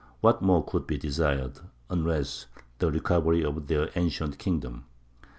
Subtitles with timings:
[0.19, 2.47] What more could be desired, unless
[2.79, 4.85] the recovery of their ancient kingdom?